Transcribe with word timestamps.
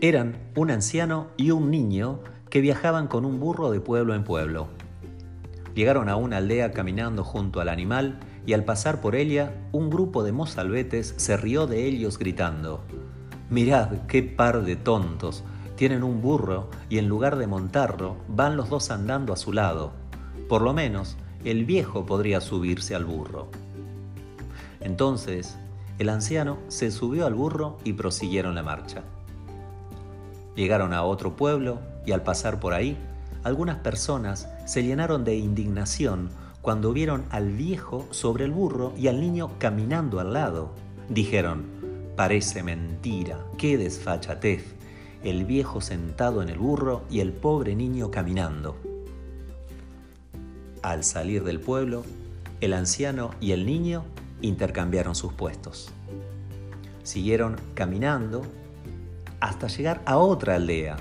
Eran 0.00 0.38
un 0.54 0.70
anciano 0.70 1.26
y 1.36 1.50
un 1.50 1.72
niño 1.72 2.20
que 2.50 2.60
viajaban 2.60 3.08
con 3.08 3.24
un 3.24 3.40
burro 3.40 3.72
de 3.72 3.80
pueblo 3.80 4.14
en 4.14 4.22
pueblo. 4.22 4.68
Llegaron 5.74 6.08
a 6.08 6.14
una 6.14 6.36
aldea 6.36 6.70
caminando 6.70 7.24
junto 7.24 7.60
al 7.60 7.68
animal 7.68 8.20
y 8.46 8.52
al 8.52 8.64
pasar 8.64 9.00
por 9.00 9.16
ella, 9.16 9.52
un 9.72 9.90
grupo 9.90 10.22
de 10.22 10.30
mozalbetes 10.30 11.14
se 11.16 11.36
rió 11.36 11.66
de 11.66 11.84
ellos 11.84 12.16
gritando, 12.16 12.84
Mirad 13.50 14.06
qué 14.06 14.22
par 14.22 14.62
de 14.62 14.76
tontos, 14.76 15.42
tienen 15.74 16.04
un 16.04 16.22
burro 16.22 16.70
y 16.88 16.98
en 16.98 17.08
lugar 17.08 17.36
de 17.36 17.48
montarlo, 17.48 18.18
van 18.28 18.56
los 18.56 18.70
dos 18.70 18.92
andando 18.92 19.32
a 19.32 19.36
su 19.36 19.52
lado. 19.52 19.94
Por 20.48 20.62
lo 20.62 20.74
menos, 20.74 21.16
el 21.44 21.64
viejo 21.64 22.06
podría 22.06 22.40
subirse 22.40 22.94
al 22.94 23.04
burro. 23.04 23.48
Entonces, 24.80 25.58
el 25.98 26.08
anciano 26.08 26.58
se 26.68 26.92
subió 26.92 27.26
al 27.26 27.34
burro 27.34 27.78
y 27.82 27.94
prosiguieron 27.94 28.54
la 28.54 28.62
marcha. 28.62 29.02
Llegaron 30.58 30.92
a 30.92 31.04
otro 31.04 31.36
pueblo 31.36 31.78
y 32.04 32.10
al 32.10 32.24
pasar 32.24 32.58
por 32.58 32.74
ahí, 32.74 32.96
algunas 33.44 33.76
personas 33.76 34.48
se 34.66 34.82
llenaron 34.82 35.22
de 35.22 35.36
indignación 35.36 36.30
cuando 36.62 36.92
vieron 36.92 37.26
al 37.30 37.52
viejo 37.52 38.08
sobre 38.10 38.44
el 38.44 38.50
burro 38.50 38.92
y 38.98 39.06
al 39.06 39.20
niño 39.20 39.52
caminando 39.60 40.18
al 40.18 40.32
lado. 40.32 40.74
Dijeron, 41.08 41.64
parece 42.16 42.64
mentira, 42.64 43.38
qué 43.56 43.78
desfachatez, 43.78 44.74
el 45.22 45.44
viejo 45.44 45.80
sentado 45.80 46.42
en 46.42 46.48
el 46.48 46.58
burro 46.58 47.02
y 47.08 47.20
el 47.20 47.32
pobre 47.32 47.76
niño 47.76 48.10
caminando. 48.10 48.74
Al 50.82 51.04
salir 51.04 51.44
del 51.44 51.60
pueblo, 51.60 52.02
el 52.60 52.72
anciano 52.72 53.30
y 53.40 53.52
el 53.52 53.64
niño 53.64 54.02
intercambiaron 54.42 55.14
sus 55.14 55.32
puestos. 55.32 55.92
Siguieron 57.04 57.60
caminando 57.74 58.42
hasta 59.40 59.68
llegar 59.68 60.02
a 60.04 60.18
otra 60.18 60.56
aldea. 60.56 60.96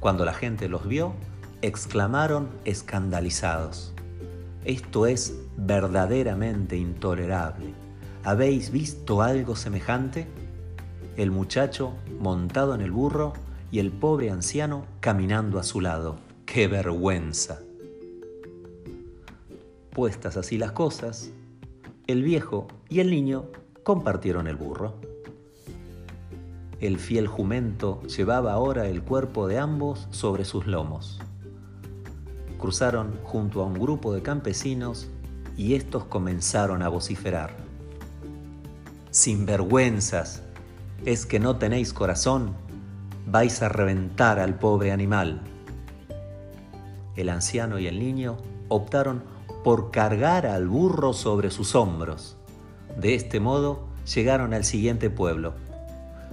Cuando 0.00 0.24
la 0.24 0.32
gente 0.34 0.68
los 0.68 0.86
vio, 0.86 1.14
exclamaron 1.62 2.48
escandalizados. 2.64 3.92
Esto 4.64 5.06
es 5.06 5.34
verdaderamente 5.56 6.76
intolerable. 6.76 7.72
¿Habéis 8.24 8.70
visto 8.70 9.22
algo 9.22 9.56
semejante? 9.56 10.26
El 11.16 11.30
muchacho 11.30 11.94
montado 12.20 12.74
en 12.74 12.80
el 12.80 12.90
burro 12.90 13.32
y 13.70 13.80
el 13.80 13.90
pobre 13.90 14.30
anciano 14.30 14.84
caminando 15.00 15.58
a 15.58 15.62
su 15.62 15.80
lado. 15.80 16.16
¡Qué 16.46 16.68
vergüenza! 16.68 17.60
Puestas 19.90 20.36
así 20.36 20.58
las 20.58 20.72
cosas, 20.72 21.32
el 22.06 22.22
viejo 22.22 22.68
y 22.88 23.00
el 23.00 23.10
niño 23.10 23.46
compartieron 23.82 24.46
el 24.46 24.56
burro. 24.56 24.94
El 26.80 27.00
fiel 27.00 27.26
jumento 27.26 28.00
llevaba 28.02 28.52
ahora 28.52 28.86
el 28.86 29.02
cuerpo 29.02 29.48
de 29.48 29.58
ambos 29.58 30.06
sobre 30.12 30.44
sus 30.44 30.68
lomos. 30.68 31.18
Cruzaron 32.60 33.18
junto 33.24 33.62
a 33.62 33.66
un 33.66 33.74
grupo 33.74 34.14
de 34.14 34.22
campesinos 34.22 35.08
y 35.56 35.74
estos 35.74 36.04
comenzaron 36.04 36.82
a 36.84 36.88
vociferar. 36.88 37.56
Sinvergüenzas, 39.10 40.44
¿es 41.04 41.26
que 41.26 41.40
no 41.40 41.56
tenéis 41.56 41.92
corazón? 41.92 42.54
Vais 43.26 43.60
a 43.60 43.68
reventar 43.68 44.38
al 44.38 44.56
pobre 44.56 44.92
animal. 44.92 45.40
El 47.16 47.28
anciano 47.28 47.80
y 47.80 47.88
el 47.88 47.98
niño 47.98 48.36
optaron 48.68 49.24
por 49.64 49.90
cargar 49.90 50.46
al 50.46 50.68
burro 50.68 51.12
sobre 51.12 51.50
sus 51.50 51.74
hombros. 51.74 52.36
De 52.96 53.16
este 53.16 53.40
modo 53.40 53.88
llegaron 54.04 54.54
al 54.54 54.62
siguiente 54.62 55.10
pueblo 55.10 55.54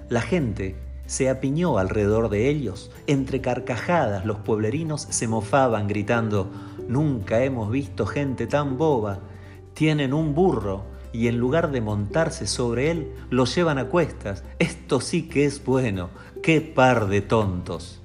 la 0.10 0.22
gente 0.22 0.76
se 1.06 1.30
apiñó 1.30 1.78
alrededor 1.78 2.30
de 2.30 2.50
ellos. 2.50 2.92
Entre 3.08 3.42
carcajadas 3.42 4.26
los 4.26 4.38
pueblerinos 4.38 5.02
se 5.10 5.28
mofaban 5.28 5.88
gritando, 5.88 6.50
Nunca 6.88 7.44
hemos 7.44 7.72
visto 7.72 8.06
gente 8.06 8.46
tan 8.48 8.78
boba. 8.78 9.20
Tienen 9.74 10.14
un 10.14 10.36
burro 10.36 10.84
y 11.14 11.28
en 11.28 11.38
lugar 11.38 11.72
de 11.72 11.82
montarse 11.82 12.46
sobre 12.46 12.92
él, 12.92 13.12
lo 13.30 13.46
llevan 13.46 13.78
a 13.78 13.86
cuestas. 13.86 14.44
Esto 14.60 15.02
sí 15.02 15.24
que 15.24 15.46
es 15.46 15.64
bueno. 15.64 16.10
¡Qué 16.44 16.62
par 16.62 17.08
de 17.08 17.22
tontos! 17.22 18.02